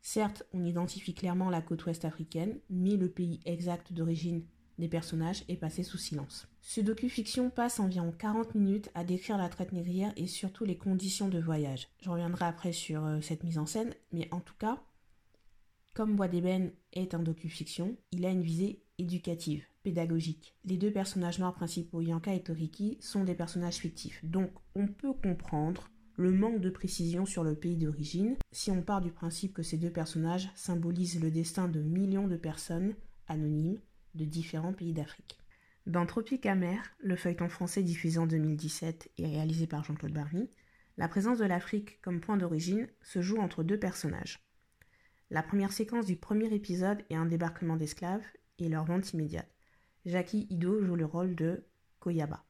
Certes, 0.00 0.44
on 0.54 0.64
identifie 0.64 1.12
clairement 1.12 1.50
la 1.50 1.60
côte 1.60 1.84
ouest 1.84 2.06
africaine, 2.06 2.58
mais 2.70 2.96
le 2.96 3.10
pays 3.10 3.40
exact 3.44 3.92
d'origine 3.92 4.42
des 4.78 4.88
personnages 4.88 5.44
est 5.48 5.58
passé 5.58 5.82
sous 5.82 5.98
silence. 5.98 6.48
Ce 6.62 6.80
docu-fiction 6.80 7.50
passe 7.50 7.78
environ 7.78 8.10
40 8.10 8.54
minutes 8.54 8.90
à 8.94 9.04
décrire 9.04 9.36
la 9.36 9.50
traite 9.50 9.72
négrière 9.72 10.14
et 10.16 10.26
surtout 10.26 10.64
les 10.64 10.78
conditions 10.78 11.28
de 11.28 11.38
voyage. 11.38 11.88
Je 12.00 12.08
reviendrai 12.08 12.46
après 12.46 12.72
sur 12.72 13.04
euh, 13.04 13.20
cette 13.20 13.44
mise 13.44 13.58
en 13.58 13.66
scène, 13.66 13.92
mais 14.12 14.28
en 14.32 14.40
tout 14.40 14.54
cas, 14.58 14.82
comme 15.92 16.16
Bois 16.16 16.28
d'ébène 16.28 16.72
est 16.94 17.12
un 17.12 17.18
docu-fiction, 17.18 17.98
il 18.12 18.24
a 18.24 18.30
une 18.30 18.40
visée 18.40 18.82
éducative 19.00 19.64
pédagogique. 19.82 20.54
Les 20.64 20.76
deux 20.76 20.92
personnages 20.92 21.38
noirs 21.38 21.54
principaux, 21.54 22.00
Yanka 22.00 22.34
et 22.34 22.42
Toriki, 22.42 22.98
sont 23.00 23.24
des 23.24 23.34
personnages 23.34 23.78
fictifs. 23.78 24.24
Donc 24.24 24.50
on 24.74 24.86
peut 24.86 25.12
comprendre 25.12 25.90
le 26.16 26.32
manque 26.32 26.60
de 26.60 26.70
précision 26.70 27.24
sur 27.24 27.44
le 27.44 27.54
pays 27.54 27.76
d'origine 27.76 28.36
si 28.52 28.70
on 28.70 28.82
part 28.82 29.00
du 29.00 29.10
principe 29.10 29.54
que 29.54 29.62
ces 29.62 29.78
deux 29.78 29.90
personnages 29.90 30.50
symbolisent 30.54 31.20
le 31.20 31.30
destin 31.30 31.66
de 31.66 31.80
millions 31.80 32.28
de 32.28 32.36
personnes 32.36 32.94
anonymes 33.26 33.80
de 34.14 34.24
différents 34.24 34.74
pays 34.74 34.92
d'Afrique. 34.92 35.38
Dans 35.86 36.04
Tropique 36.04 36.44
amer, 36.44 36.82
le 37.00 37.16
feuilleton 37.16 37.48
français 37.48 37.82
diffusé 37.82 38.18
en 38.18 38.26
2017 38.26 39.10
et 39.16 39.26
réalisé 39.26 39.66
par 39.66 39.82
Jean-Claude 39.82 40.12
Barny, 40.12 40.50
la 40.98 41.08
présence 41.08 41.38
de 41.38 41.46
l'Afrique 41.46 42.00
comme 42.02 42.20
point 42.20 42.36
d'origine 42.36 42.86
se 43.02 43.22
joue 43.22 43.38
entre 43.38 43.62
deux 43.62 43.78
personnages. 43.78 44.40
La 45.30 45.42
première 45.42 45.72
séquence 45.72 46.06
du 46.06 46.16
premier 46.16 46.52
épisode 46.52 47.02
est 47.08 47.14
un 47.14 47.24
débarquement 47.24 47.76
d'esclaves 47.76 48.24
et 48.60 48.68
leur 48.68 48.84
vente 48.84 49.12
immédiate. 49.12 49.50
Jackie 50.06 50.46
Ido 50.50 50.82
joue 50.82 50.96
le 50.96 51.04
rôle 51.04 51.34
de 51.34 51.64
Koyaba. 51.98 52.44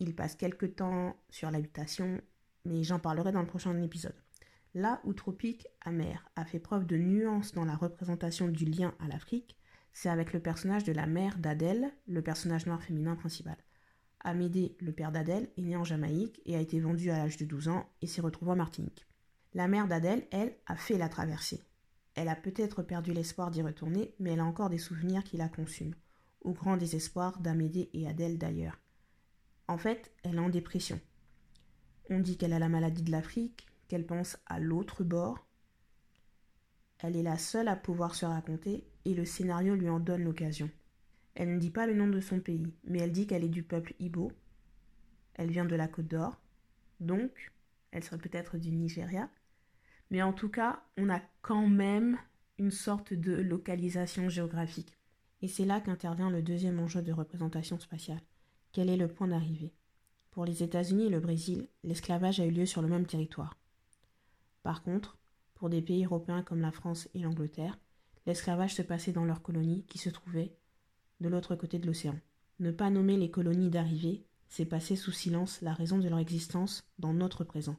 Il 0.00 0.14
passe 0.14 0.36
quelques 0.36 0.76
temps 0.76 1.16
sur 1.30 1.50
l'habitation, 1.50 2.20
mais 2.64 2.84
j'en 2.84 2.98
parlerai 2.98 3.32
dans 3.32 3.40
le 3.40 3.46
prochain 3.46 3.80
épisode. 3.82 4.14
Là 4.74 5.00
où 5.04 5.12
Tropique 5.12 5.66
Amer 5.80 6.30
a 6.36 6.44
fait 6.44 6.60
preuve 6.60 6.86
de 6.86 6.96
nuance 6.96 7.52
dans 7.52 7.64
la 7.64 7.74
représentation 7.74 8.48
du 8.48 8.64
lien 8.64 8.94
à 9.00 9.08
l'Afrique, 9.08 9.56
c'est 9.92 10.08
avec 10.08 10.32
le 10.32 10.40
personnage 10.40 10.84
de 10.84 10.92
la 10.92 11.06
mère 11.06 11.38
d'Adèle, 11.38 11.90
le 12.06 12.22
personnage 12.22 12.66
noir 12.66 12.82
féminin 12.82 13.16
principal. 13.16 13.56
Amédée, 14.20 14.76
le 14.80 14.92
père 14.92 15.12
d'Adèle, 15.12 15.48
est 15.56 15.62
né 15.62 15.76
en 15.76 15.84
Jamaïque 15.84 16.40
et 16.44 16.56
a 16.56 16.60
été 16.60 16.80
vendu 16.80 17.10
à 17.10 17.18
l'âge 17.18 17.36
de 17.36 17.44
12 17.44 17.68
ans 17.68 17.88
et 18.02 18.06
s'est 18.06 18.20
retrouvé 18.20 18.52
en 18.52 18.56
Martinique. 18.56 19.06
La 19.54 19.68
mère 19.68 19.88
d'Adèle, 19.88 20.26
elle, 20.30 20.54
a 20.66 20.76
fait 20.76 20.98
la 20.98 21.08
traversée. 21.08 21.62
Elle 22.18 22.28
a 22.28 22.34
peut-être 22.34 22.82
perdu 22.82 23.12
l'espoir 23.12 23.52
d'y 23.52 23.62
retourner, 23.62 24.12
mais 24.18 24.32
elle 24.32 24.40
a 24.40 24.44
encore 24.44 24.70
des 24.70 24.78
souvenirs 24.78 25.22
qui 25.22 25.36
la 25.36 25.48
consument, 25.48 25.94
au 26.40 26.52
grand 26.52 26.76
désespoir 26.76 27.38
d'Amédée 27.38 27.90
et 27.92 28.08
Adèle 28.08 28.38
d'ailleurs. 28.38 28.80
En 29.68 29.78
fait, 29.78 30.10
elle 30.24 30.34
est 30.34 30.40
en 30.40 30.48
dépression. 30.48 31.00
On 32.10 32.18
dit 32.18 32.36
qu'elle 32.36 32.54
a 32.54 32.58
la 32.58 32.68
maladie 32.68 33.04
de 33.04 33.12
l'Afrique, 33.12 33.68
qu'elle 33.86 34.04
pense 34.04 34.36
à 34.46 34.58
l'autre 34.58 35.04
bord. 35.04 35.46
Elle 36.98 37.14
est 37.14 37.22
la 37.22 37.38
seule 37.38 37.68
à 37.68 37.76
pouvoir 37.76 38.16
se 38.16 38.26
raconter 38.26 38.84
et 39.04 39.14
le 39.14 39.24
scénario 39.24 39.76
lui 39.76 39.88
en 39.88 40.00
donne 40.00 40.24
l'occasion. 40.24 40.68
Elle 41.36 41.54
ne 41.54 41.60
dit 41.60 41.70
pas 41.70 41.86
le 41.86 41.94
nom 41.94 42.08
de 42.08 42.20
son 42.20 42.40
pays, 42.40 42.74
mais 42.82 42.98
elle 42.98 43.12
dit 43.12 43.28
qu'elle 43.28 43.44
est 43.44 43.48
du 43.48 43.62
peuple 43.62 43.94
Ibo. 44.00 44.32
Elle 45.34 45.52
vient 45.52 45.66
de 45.66 45.76
la 45.76 45.86
Côte 45.86 46.08
d'Or, 46.08 46.36
donc 46.98 47.52
elle 47.92 48.02
serait 48.02 48.18
peut-être 48.18 48.58
du 48.58 48.72
Nigeria. 48.72 49.30
Mais 50.10 50.22
en 50.22 50.32
tout 50.32 50.48
cas, 50.48 50.82
on 50.96 51.10
a 51.10 51.20
quand 51.42 51.66
même 51.66 52.18
une 52.58 52.70
sorte 52.70 53.12
de 53.12 53.32
localisation 53.32 54.28
géographique. 54.28 54.96
Et 55.42 55.48
c'est 55.48 55.64
là 55.64 55.80
qu'intervient 55.80 56.30
le 56.30 56.42
deuxième 56.42 56.80
enjeu 56.80 57.02
de 57.02 57.12
représentation 57.12 57.78
spatiale. 57.78 58.22
Quel 58.72 58.88
est 58.88 58.96
le 58.96 59.08
point 59.08 59.28
d'arrivée? 59.28 59.72
Pour 60.30 60.44
les 60.44 60.62
États-Unis 60.62 61.06
et 61.06 61.10
le 61.10 61.20
Brésil, 61.20 61.68
l'esclavage 61.84 62.40
a 62.40 62.46
eu 62.46 62.50
lieu 62.50 62.66
sur 62.66 62.82
le 62.82 62.88
même 62.88 63.06
territoire. 63.06 63.56
Par 64.62 64.82
contre, 64.82 65.18
pour 65.54 65.68
des 65.68 65.82
pays 65.82 66.04
européens 66.04 66.42
comme 66.42 66.60
la 66.60 66.72
France 66.72 67.08
et 67.14 67.20
l'Angleterre, 67.20 67.78
l'esclavage 68.26 68.74
se 68.74 68.82
passait 68.82 69.12
dans 69.12 69.24
leurs 69.24 69.42
colonies 69.42 69.84
qui 69.86 69.98
se 69.98 70.10
trouvaient 70.10 70.56
de 71.20 71.28
l'autre 71.28 71.56
côté 71.56 71.78
de 71.78 71.86
l'océan. 71.86 72.18
Ne 72.60 72.70
pas 72.70 72.90
nommer 72.90 73.16
les 73.16 73.30
colonies 73.30 73.70
d'arrivée, 73.70 74.24
c'est 74.48 74.64
passer 74.64 74.96
sous 74.96 75.12
silence 75.12 75.60
la 75.60 75.72
raison 75.72 75.98
de 75.98 76.08
leur 76.08 76.18
existence 76.18 76.82
dans 76.98 77.12
notre 77.12 77.44
présent. 77.44 77.76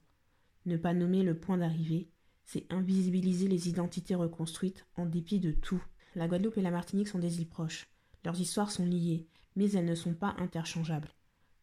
Ne 0.65 0.77
pas 0.77 0.93
nommer 0.93 1.23
le 1.23 1.37
point 1.37 1.57
d'arrivée, 1.57 2.09
c'est 2.51 2.65
invisibiliser 2.71 3.47
les 3.47 3.69
identités 3.69 4.15
reconstruites 4.15 4.83
en 4.97 5.05
dépit 5.05 5.39
de 5.39 5.51
tout. 5.51 5.83
La 6.15 6.27
Guadeloupe 6.27 6.57
et 6.57 6.63
la 6.63 6.71
Martinique 6.71 7.07
sont 7.07 7.19
des 7.19 7.37
îles 7.37 7.47
proches. 7.47 7.87
Leurs 8.25 8.41
histoires 8.41 8.71
sont 8.71 8.87
liées, 8.87 9.27
mais 9.55 9.69
elles 9.73 9.85
ne 9.85 9.93
sont 9.93 10.15
pas 10.15 10.33
interchangeables. 10.39 11.13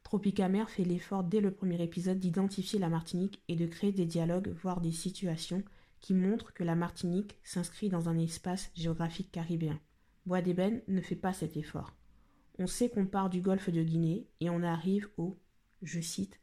Tropicamer 0.04 0.64
fait 0.68 0.84
l'effort 0.84 1.24
dès 1.24 1.40
le 1.40 1.50
premier 1.50 1.82
épisode 1.82 2.20
d'identifier 2.20 2.78
la 2.78 2.88
Martinique 2.88 3.42
et 3.48 3.56
de 3.56 3.66
créer 3.66 3.90
des 3.90 4.04
dialogues, 4.04 4.54
voire 4.62 4.80
des 4.80 4.92
situations, 4.92 5.64
qui 6.00 6.14
montrent 6.14 6.52
que 6.52 6.62
la 6.62 6.76
Martinique 6.76 7.36
s'inscrit 7.42 7.88
dans 7.88 8.08
un 8.08 8.16
espace 8.16 8.70
géographique 8.76 9.32
caribéen. 9.32 9.80
Bois 10.24 10.40
d'ébène 10.40 10.82
ne 10.86 11.00
fait 11.00 11.16
pas 11.16 11.32
cet 11.32 11.56
effort. 11.56 11.96
On 12.60 12.68
sait 12.68 12.90
qu'on 12.90 13.06
part 13.06 13.28
du 13.28 13.40
golfe 13.40 13.70
de 13.70 13.82
Guinée 13.82 14.28
et 14.38 14.50
on 14.50 14.62
arrive 14.62 15.08
aux, 15.16 15.36
je 15.82 16.00
cite, 16.00 16.38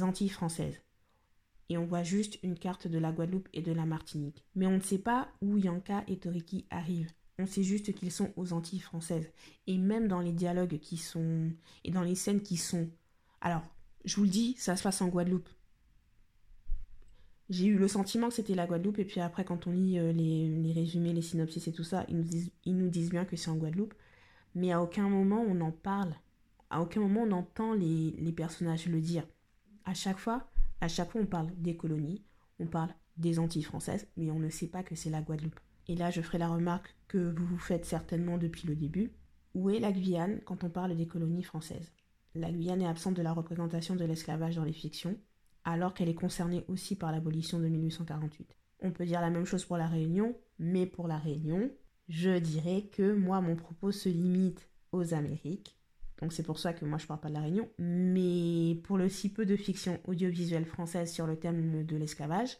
Antilles 0.00 0.30
françaises. 0.30 0.80
Et 1.68 1.78
on 1.78 1.86
voit 1.86 2.02
juste 2.02 2.38
une 2.42 2.58
carte 2.58 2.88
de 2.88 2.98
la 2.98 3.12
Guadeloupe 3.12 3.48
et 3.52 3.62
de 3.62 3.72
la 3.72 3.86
Martinique. 3.86 4.44
Mais 4.54 4.66
on 4.66 4.76
ne 4.76 4.80
sait 4.80 4.98
pas 4.98 5.28
où 5.40 5.56
Yanka 5.56 6.04
et 6.08 6.18
Toriki 6.18 6.66
arrivent. 6.70 7.10
On 7.38 7.46
sait 7.46 7.62
juste 7.62 7.94
qu'ils 7.94 8.12
sont 8.12 8.32
aux 8.36 8.52
Antilles 8.52 8.80
françaises. 8.80 9.30
Et 9.66 9.78
même 9.78 10.06
dans 10.06 10.20
les 10.20 10.32
dialogues 10.32 10.78
qui 10.78 10.96
sont. 10.96 11.50
et 11.84 11.90
dans 11.90 12.02
les 12.02 12.14
scènes 12.14 12.42
qui 12.42 12.56
sont. 12.56 12.88
Alors, 13.40 13.62
je 14.04 14.16
vous 14.16 14.24
le 14.24 14.28
dis, 14.28 14.54
ça 14.58 14.76
se 14.76 14.82
passe 14.82 15.00
en 15.02 15.08
Guadeloupe. 15.08 15.48
J'ai 17.50 17.66
eu 17.66 17.76
le 17.76 17.88
sentiment 17.88 18.28
que 18.28 18.34
c'était 18.34 18.54
la 18.54 18.66
Guadeloupe, 18.66 18.98
et 18.98 19.04
puis 19.04 19.20
après, 19.20 19.44
quand 19.44 19.66
on 19.66 19.72
lit 19.72 19.98
euh, 19.98 20.12
les, 20.12 20.72
résumés, 20.72 21.12
les 21.12 21.20
synopsis 21.20 21.68
et 21.68 21.72
tout 21.72 21.84
ça, 21.84 22.04
ils 22.08 22.16
nous 22.16 22.22
disent, 22.22 22.50
ils 22.64 22.76
nous 22.76 22.88
disent 22.88 23.10
bien 23.10 23.26
que 23.26 23.36
c'est 23.36 23.50
en 23.50 23.56
Guadeloupe. 23.56 23.94
Mais 24.54 24.72
à 24.72 24.80
aucun 24.80 25.08
moment 25.08 25.44
on 25.46 25.60
en 25.60 25.72
parle. 25.72 26.14
À 26.70 26.80
aucun 26.80 27.00
moment 27.00 27.22
on 27.22 27.32
entend 27.32 27.74
les, 27.74 28.12
les 28.12 28.32
personnages 28.32 28.86
le 28.86 29.00
dire. 29.00 29.26
À 29.84 29.92
chaque 29.94 30.18
fois, 30.18 30.48
à 30.84 30.88
chaque 30.88 31.16
on 31.16 31.24
parle 31.24 31.50
des 31.56 31.78
colonies, 31.78 32.22
on 32.60 32.66
parle 32.66 32.90
des 33.16 33.38
Antilles 33.38 33.62
françaises, 33.62 34.06
mais 34.18 34.30
on 34.30 34.38
ne 34.38 34.50
sait 34.50 34.66
pas 34.66 34.82
que 34.82 34.94
c'est 34.94 35.08
la 35.08 35.22
Guadeloupe. 35.22 35.58
Et 35.88 35.96
là, 35.96 36.10
je 36.10 36.20
ferai 36.20 36.36
la 36.36 36.48
remarque 36.48 36.94
que 37.08 37.16
vous 37.16 37.46
vous 37.46 37.58
faites 37.58 37.86
certainement 37.86 38.36
depuis 38.36 38.68
le 38.68 38.76
début. 38.76 39.10
Où 39.54 39.70
est 39.70 39.80
la 39.80 39.92
Guyane 39.92 40.40
quand 40.44 40.62
on 40.62 40.68
parle 40.68 40.94
des 40.94 41.06
colonies 41.06 41.42
françaises? 41.42 41.90
La 42.34 42.52
Guyane 42.52 42.82
est 42.82 42.86
absente 42.86 43.14
de 43.14 43.22
la 43.22 43.32
représentation 43.32 43.96
de 43.96 44.04
l'esclavage 44.04 44.56
dans 44.56 44.64
les 44.64 44.74
fictions, 44.74 45.16
alors 45.64 45.94
qu'elle 45.94 46.10
est 46.10 46.14
concernée 46.14 46.66
aussi 46.68 46.96
par 46.96 47.12
l'abolition 47.12 47.58
de 47.58 47.68
1848. 47.68 48.54
On 48.82 48.90
peut 48.90 49.06
dire 49.06 49.22
la 49.22 49.30
même 49.30 49.46
chose 49.46 49.64
pour 49.64 49.78
la 49.78 49.88
Réunion, 49.88 50.36
mais 50.58 50.84
pour 50.84 51.08
la 51.08 51.16
Réunion, 51.16 51.70
je 52.10 52.38
dirais 52.38 52.90
que 52.92 53.14
moi, 53.14 53.40
mon 53.40 53.56
propos 53.56 53.90
se 53.90 54.10
limite 54.10 54.68
aux 54.92 55.14
Amériques. 55.14 55.78
Donc 56.20 56.32
c'est 56.32 56.42
pour 56.42 56.58
ça 56.58 56.72
que 56.72 56.84
moi 56.84 56.98
je 56.98 57.06
parle 57.06 57.20
pas 57.20 57.28
de 57.28 57.34
la 57.34 57.40
Réunion. 57.40 57.68
Mais 57.78 58.76
pour 58.84 58.96
le 58.96 59.08
si 59.08 59.28
peu 59.28 59.46
de 59.46 59.56
fiction 59.56 60.00
audiovisuelle 60.04 60.66
française 60.66 61.12
sur 61.12 61.26
le 61.26 61.38
thème 61.38 61.84
de 61.84 61.96
l'esclavage, 61.96 62.58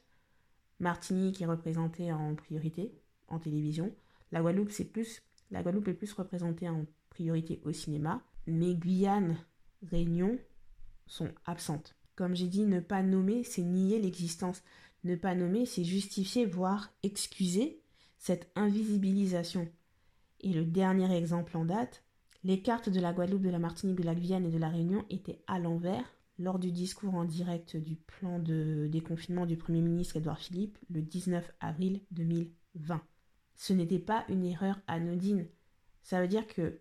Martinique 0.80 1.40
est 1.40 1.46
représentée 1.46 2.12
en 2.12 2.34
priorité 2.34 2.92
en 3.28 3.38
télévision. 3.38 3.94
La 4.32 4.40
Guadeloupe, 4.40 4.70
c'est 4.70 4.84
plus, 4.84 5.23
la 5.50 5.62
Guadeloupe 5.62 5.88
est 5.88 5.94
plus 5.94 6.12
représentée 6.12 6.68
en 6.68 6.87
priorité 7.11 7.61
au 7.64 7.73
cinéma. 7.73 8.23
Mais 8.46 8.75
Guyane, 8.75 9.38
Réunion 9.90 10.38
sont 11.06 11.30
absentes. 11.46 11.96
Comme 12.16 12.34
j'ai 12.34 12.49
dit, 12.49 12.64
ne 12.64 12.80
pas 12.80 13.02
nommer, 13.02 13.44
c'est 13.44 13.62
nier 13.62 14.00
l'existence. 14.00 14.62
Ne 15.04 15.16
pas 15.16 15.34
nommer, 15.34 15.66
c'est 15.66 15.84
justifier, 15.84 16.46
voire 16.46 16.92
excuser 17.02 17.80
cette 18.18 18.50
invisibilisation. 18.54 19.68
Et 20.40 20.52
le 20.52 20.64
dernier 20.64 21.14
exemple 21.16 21.56
en 21.56 21.64
date, 21.64 22.03
les 22.44 22.60
cartes 22.60 22.90
de 22.90 23.00
la 23.00 23.12
Guadeloupe, 23.12 23.42
de 23.42 23.50
la 23.50 23.58
Martinique, 23.58 23.96
de 23.96 24.02
la 24.02 24.14
Guyane 24.14 24.44
et 24.44 24.50
de 24.50 24.58
la 24.58 24.68
Réunion 24.68 25.04
étaient 25.08 25.42
à 25.46 25.58
l'envers 25.58 26.04
lors 26.38 26.58
du 26.58 26.72
discours 26.72 27.14
en 27.14 27.24
direct 27.24 27.76
du 27.76 27.96
plan 27.96 28.38
de 28.38 28.86
déconfinement 28.86 29.46
du 29.46 29.56
Premier 29.56 29.80
ministre 29.80 30.18
Édouard 30.18 30.38
Philippe 30.38 30.78
le 30.90 31.00
19 31.00 31.50
avril 31.60 32.02
2020. 32.10 33.00
Ce 33.54 33.72
n'était 33.72 33.98
pas 33.98 34.24
une 34.28 34.44
erreur 34.44 34.78
anodine. 34.86 35.46
Ça 36.02 36.20
veut 36.20 36.28
dire 36.28 36.46
que 36.46 36.80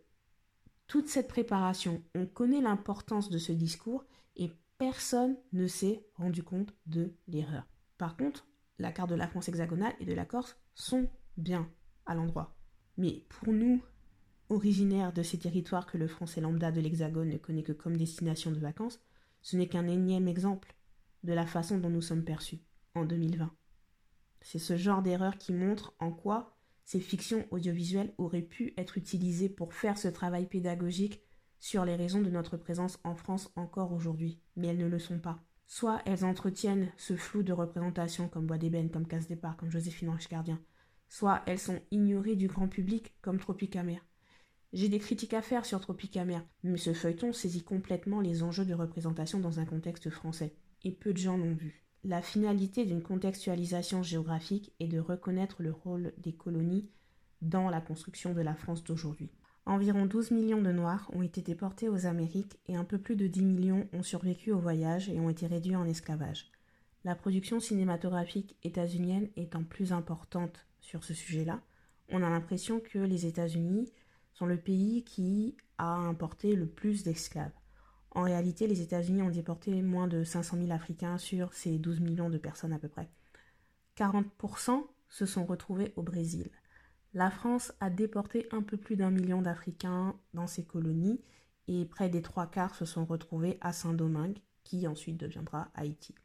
toute 0.87 1.07
cette 1.07 1.29
préparation, 1.29 2.03
on 2.13 2.25
connaît 2.25 2.61
l'importance 2.61 3.29
de 3.29 3.37
ce 3.37 3.53
discours 3.53 4.03
et 4.35 4.51
personne 4.77 5.37
ne 5.53 5.67
s'est 5.67 6.05
rendu 6.15 6.43
compte 6.43 6.73
de 6.87 7.13
l'erreur. 7.27 7.65
Par 7.97 8.17
contre, 8.17 8.47
la 8.79 8.91
carte 8.91 9.11
de 9.11 9.15
la 9.15 9.27
France 9.27 9.47
hexagonale 9.47 9.93
et 9.99 10.05
de 10.05 10.13
la 10.13 10.25
Corse 10.25 10.57
sont 10.75 11.07
bien 11.37 11.69
à 12.05 12.15
l'endroit. 12.15 12.57
Mais 12.97 13.23
pour 13.29 13.53
nous, 13.53 13.81
originaires 14.53 15.13
de 15.13 15.23
ces 15.23 15.39
territoires 15.39 15.85
que 15.85 15.97
le 15.97 16.07
français 16.07 16.41
lambda 16.41 16.71
de 16.71 16.81
l'Hexagone 16.81 17.29
ne 17.29 17.37
connaît 17.37 17.63
que 17.63 17.71
comme 17.71 17.97
destination 17.97 18.51
de 18.51 18.59
vacances, 18.59 18.99
ce 19.41 19.57
n'est 19.57 19.67
qu'un 19.67 19.87
énième 19.87 20.27
exemple 20.27 20.75
de 21.23 21.33
la 21.33 21.45
façon 21.45 21.77
dont 21.77 21.89
nous 21.89 22.01
sommes 22.01 22.23
perçus 22.23 22.59
en 22.95 23.05
2020. 23.05 23.51
C'est 24.41 24.59
ce 24.59 24.77
genre 24.77 25.01
d'erreur 25.01 25.37
qui 25.37 25.53
montre 25.53 25.93
en 25.99 26.11
quoi 26.11 26.57
ces 26.85 26.99
fictions 26.99 27.45
audiovisuelles 27.51 28.13
auraient 28.17 28.41
pu 28.41 28.73
être 28.77 28.97
utilisées 28.97 29.49
pour 29.49 29.73
faire 29.73 29.97
ce 29.97 30.09
travail 30.09 30.45
pédagogique 30.45 31.21
sur 31.59 31.85
les 31.85 31.95
raisons 31.95 32.21
de 32.21 32.29
notre 32.29 32.57
présence 32.57 32.99
en 33.05 33.15
France 33.15 33.51
encore 33.55 33.93
aujourd'hui, 33.93 34.37
mais 34.57 34.67
elles 34.67 34.77
ne 34.77 34.87
le 34.87 34.99
sont 34.99 35.19
pas. 35.19 35.39
Soit 35.65 36.01
elles 36.05 36.25
entretiennent 36.25 36.91
ce 36.97 37.15
flou 37.15 37.41
de 37.41 37.53
représentation 37.53 38.27
comme 38.27 38.45
Bois 38.45 38.57
d'Ébène, 38.57 38.91
comme 38.91 39.07
Casse 39.07 39.27
Départ, 39.27 39.55
comme 39.55 39.71
Joséphine 39.71 40.09
Ange 40.09 40.27
Gardien, 40.27 40.59
soit 41.07 41.41
elles 41.45 41.59
sont 41.59 41.79
ignorées 41.91 42.35
du 42.35 42.47
grand 42.47 42.67
public 42.67 43.13
comme 43.21 43.39
Tropicamer. 43.39 44.01
J'ai 44.73 44.89
des 44.89 44.97
critiques 44.97 45.35
à 45.35 45.43
faire 45.43 45.67
sur 45.67 45.79
Tropicamer, 45.79 46.39
mais 46.63 46.77
ce 46.77 46.93
feuilleton 46.93 47.31
saisit 47.31 47.63
complètement 47.63 48.21
les 48.21 48.41
enjeux 48.41 48.65
de 48.65 48.73
représentation 48.73 49.39
dans 49.39 49.59
un 49.59 49.65
contexte 49.65 50.09
français, 50.09 50.55
et 50.83 50.91
peu 50.91 51.13
de 51.13 51.19
gens 51.19 51.37
l'ont 51.37 51.53
vu. 51.53 51.85
La 52.03 52.23
finalité 52.23 52.83
d'une 52.83 53.03
contextualisation 53.03 54.01
géographique 54.01 54.73
est 54.79 54.87
de 54.87 54.99
reconnaître 54.99 55.61
le 55.61 55.71
rôle 55.71 56.11
des 56.17 56.33
colonies 56.33 56.89
dans 57.43 57.69
la 57.69 57.81
construction 57.81 58.33
de 58.33 58.41
la 58.41 58.55
France 58.55 58.83
d'aujourd'hui. 58.83 59.29
Environ 59.67 60.07
12 60.07 60.31
millions 60.31 60.61
de 60.61 60.71
Noirs 60.71 61.07
ont 61.13 61.21
été 61.21 61.41
déportés 61.41 61.87
aux 61.87 62.07
Amériques 62.07 62.57
et 62.65 62.75
un 62.75 62.83
peu 62.83 62.97
plus 62.97 63.15
de 63.15 63.27
10 63.27 63.43
millions 63.43 63.87
ont 63.93 64.03
survécu 64.03 64.51
au 64.51 64.59
voyage 64.59 65.07
et 65.07 65.19
ont 65.19 65.29
été 65.29 65.45
réduits 65.45 65.75
en 65.75 65.85
esclavage. 65.85 66.51
La 67.03 67.15
production 67.15 67.59
cinématographique 67.59 68.57
états-unienne 68.63 69.29
étant 69.35 69.63
plus 69.63 69.93
importante 69.93 70.65
sur 70.81 71.03
ce 71.03 71.13
sujet-là, 71.13 71.61
on 72.09 72.23
a 72.23 72.29
l'impression 72.29 72.79
que 72.79 72.99
les 72.99 73.27
États-Unis 73.27 73.91
sont 74.33 74.45
le 74.45 74.57
pays 74.57 75.03
qui 75.03 75.55
a 75.77 75.93
importé 75.93 76.55
le 76.55 76.67
plus 76.67 77.03
d'esclaves. 77.03 77.51
En 78.11 78.21
réalité, 78.21 78.67
les 78.67 78.81
États-Unis 78.81 79.23
ont 79.23 79.29
déporté 79.29 79.81
moins 79.81 80.07
de 80.07 80.23
500 80.23 80.57
000 80.57 80.71
Africains 80.71 81.17
sur 81.17 81.53
ces 81.53 81.79
12 81.79 81.99
millions 81.99 82.29
de 82.29 82.37
personnes 82.37 82.73
à 82.73 82.79
peu 82.79 82.87
près. 82.87 83.09
40% 83.97 84.83
se 85.09 85.25
sont 85.25 85.45
retrouvés 85.45 85.93
au 85.95 86.03
Brésil. 86.03 86.49
La 87.13 87.29
France 87.29 87.73
a 87.79 87.89
déporté 87.89 88.47
un 88.51 88.61
peu 88.61 88.77
plus 88.77 88.95
d'un 88.95 89.11
million 89.11 89.41
d'Africains 89.41 90.15
dans 90.33 90.47
ses 90.47 90.63
colonies 90.63 91.21
et 91.67 91.85
près 91.85 92.09
des 92.09 92.21
trois 92.21 92.47
quarts 92.47 92.75
se 92.75 92.85
sont 92.85 93.05
retrouvés 93.05 93.57
à 93.61 93.71
Saint-Domingue, 93.71 94.39
qui 94.63 94.87
ensuite 94.87 95.17
deviendra 95.17 95.69
Haïti. 95.75 96.15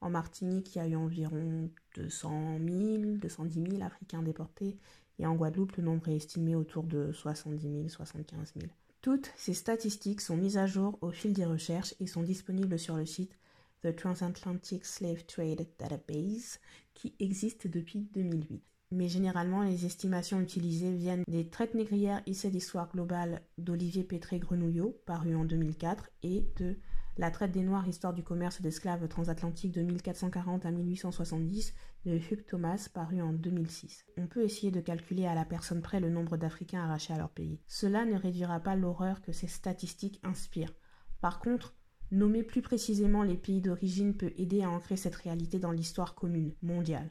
En 0.00 0.10
Martinique, 0.10 0.74
il 0.74 0.78
y 0.78 0.80
a 0.80 0.88
eu 0.88 0.96
environ 0.96 1.70
200 1.96 2.58
000, 2.58 3.16
210 3.18 3.70
000 3.70 3.82
Africains 3.82 4.22
déportés. 4.22 4.76
Et 5.18 5.26
en 5.26 5.34
Guadeloupe, 5.34 5.76
le 5.76 5.82
nombre 5.82 6.08
est 6.08 6.16
estimé 6.16 6.54
autour 6.54 6.84
de 6.84 7.12
70 7.12 7.60
000, 7.62 7.88
75 7.88 8.52
000. 8.58 8.70
Toutes 9.00 9.32
ces 9.36 9.54
statistiques 9.54 10.20
sont 10.20 10.36
mises 10.36 10.58
à 10.58 10.66
jour 10.66 10.98
au 11.00 11.10
fil 11.10 11.32
des 11.32 11.44
recherches 11.44 11.94
et 12.00 12.06
sont 12.06 12.22
disponibles 12.22 12.78
sur 12.78 12.96
le 12.96 13.04
site 13.04 13.36
The 13.82 13.94
Transatlantic 13.96 14.84
Slave 14.84 15.24
Trade 15.24 15.66
Database 15.78 16.60
qui 16.94 17.14
existe 17.18 17.66
depuis 17.66 18.00
2008. 18.14 18.62
mais 18.92 19.08
généralement 19.08 19.62
les 19.62 19.86
estimations 19.86 20.40
utilisées 20.40 20.94
viennent 20.94 21.24
des 21.26 21.48
traites 21.48 21.74
négrières 21.74 22.22
issues 22.26 22.50
d'histoire 22.50 22.90
globale 22.92 23.42
d'Olivier 23.58 24.04
Pétré-Grenouillot, 24.04 25.00
paru 25.06 25.34
en 25.34 25.44
2004, 25.44 26.10
et 26.22 26.46
de 26.58 26.76
La 27.18 27.30
traite 27.30 27.52
des 27.52 27.62
Noirs, 27.62 27.86
histoire 27.86 28.14
du 28.14 28.22
commerce 28.22 28.62
d'esclaves 28.62 29.06
transatlantiques 29.06 29.72
de 29.72 29.82
1440 29.82 30.64
à 30.64 30.70
1870 30.70 31.74
de 32.06 32.16
Hugh 32.16 32.46
Thomas, 32.46 32.88
paru 32.92 33.20
en 33.20 33.34
2006. 33.34 34.06
On 34.16 34.26
peut 34.26 34.42
essayer 34.42 34.72
de 34.72 34.80
calculer 34.80 35.26
à 35.26 35.34
la 35.34 35.44
personne 35.44 35.82
près 35.82 36.00
le 36.00 36.08
nombre 36.08 36.38
d'Africains 36.38 36.82
arrachés 36.82 37.12
à 37.12 37.18
leur 37.18 37.28
pays. 37.28 37.60
Cela 37.66 38.06
ne 38.06 38.16
réduira 38.16 38.60
pas 38.60 38.76
l'horreur 38.76 39.20
que 39.20 39.32
ces 39.32 39.46
statistiques 39.46 40.20
inspirent. 40.22 40.74
Par 41.20 41.38
contre, 41.38 41.74
nommer 42.10 42.42
plus 42.42 42.62
précisément 42.62 43.24
les 43.24 43.36
pays 43.36 43.60
d'origine 43.60 44.16
peut 44.16 44.32
aider 44.38 44.62
à 44.62 44.70
ancrer 44.70 44.96
cette 44.96 45.16
réalité 45.16 45.58
dans 45.58 45.70
l'histoire 45.70 46.14
commune, 46.14 46.54
mondiale. 46.62 47.10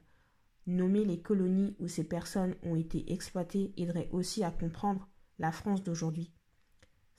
Nommer 0.65 1.05
les 1.05 1.21
colonies 1.21 1.75
où 1.79 1.87
ces 1.87 2.03
personnes 2.03 2.55
ont 2.63 2.75
été 2.75 3.13
exploitées 3.13 3.71
aiderait 3.77 4.09
aussi 4.11 4.43
à 4.43 4.49
comprendre 4.49 5.07
la 5.37 5.51
France 5.51 5.83
d'aujourd'hui. 5.83 6.33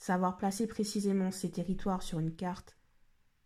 Savoir 0.03 0.37
placer 0.37 0.67
précisément 0.67 1.31
ces 1.31 1.53
territoires 1.53 2.03
sur 2.03 2.19
une 2.19 2.35
carte 2.35 2.77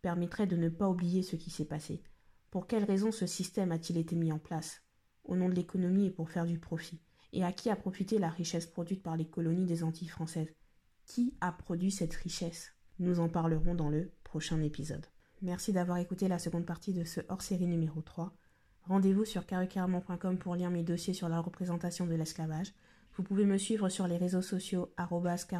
permettrait 0.01 0.47
de 0.47 0.57
ne 0.57 0.71
pas 0.71 0.89
oublier 0.89 1.23
ce 1.23 1.37
qui 1.37 1.51
s'est 1.51 1.67
passé. 1.67 2.03
Pour 2.51 2.67
quelles 2.67 2.87
raisons 2.87 3.13
ce 3.13 3.27
système 3.27 3.73
a-t-il 3.73 3.99
été 3.99 4.17
mis 4.17 4.33
en 4.33 4.39
place? 4.39 4.81
Au 5.25 5.37
nom 5.37 5.51
de 5.51 5.55
l'économie 5.55 6.07
et 6.07 6.11
pour 6.11 6.31
faire 6.31 6.47
du 6.47 6.59
profit. 6.59 6.99
Et 7.35 7.45
à 7.45 7.53
qui 7.53 7.69
a 7.69 7.77
profité 7.77 8.19
la 8.19 8.31
richesse 8.31 8.65
produite 8.65 9.03
par 9.03 9.19
les 9.19 9.27
colonies 9.27 9.67
des 9.67 9.85
Antilles 9.85 10.09
françaises? 10.09 10.49
Qui 11.05 11.35
a 11.43 11.53
produit 11.53 11.91
cette 11.91 12.15
richesse? 12.15 12.73
Nous 13.01 13.21
en 13.21 13.29
parlerons 13.29 13.75
dans 13.75 13.91
le 13.91 14.11
prochain 14.25 14.63
épisode. 14.63 15.05
Merci 15.43 15.75
d'avoir 15.75 15.99
écouté 15.99 16.27
la 16.27 16.39
seconde 16.39 16.65
partie 16.65 16.95
de 16.95 17.05
ce 17.05 17.21
hors-série 17.29 17.67
numéro 17.67 18.01
3. 18.01 18.33
Rendez-vous 18.85 19.27
sur 19.27 19.45
carrécarrément.com 19.45 20.39
pour 20.39 20.55
lire 20.55 20.71
mes 20.71 20.85
dossiers 20.85 21.13
sur 21.13 21.29
la 21.29 21.41
représentation 21.41 22.07
de 22.07 22.15
l'esclavage. 22.15 22.73
Vous 23.17 23.23
pouvez 23.23 23.47
me 23.47 23.57
suivre 23.57 23.89
sur 23.89 24.07
les 24.07 24.19
réseaux 24.19 24.43
sociaux 24.43 24.93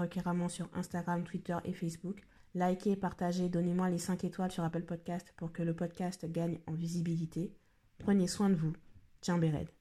carrément 0.09 0.49
sur 0.49 0.69
Instagram, 0.75 1.25
Twitter 1.25 1.57
et 1.65 1.73
Facebook. 1.73 2.21
Likez, 2.55 2.97
partagez, 2.97 3.49
donnez-moi 3.49 3.89
les 3.89 3.99
5 3.99 4.25
étoiles 4.25 4.51
sur 4.51 4.65
Apple 4.65 4.83
Podcast 4.83 5.33
pour 5.37 5.53
que 5.53 5.63
le 5.63 5.75
podcast 5.75 6.31
gagne 6.31 6.59
en 6.67 6.73
visibilité. 6.73 7.55
Prenez 7.99 8.27
soin 8.27 8.51
de 8.51 8.57
vous. 8.57 8.75
Tiens 9.21 9.39
Béred. 9.39 9.76